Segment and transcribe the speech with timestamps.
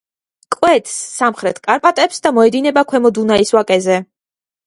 [0.53, 3.99] კვეთს სამხრეთ კარპატებს და მიედინება ქვემო დუნაის ვაკეზე.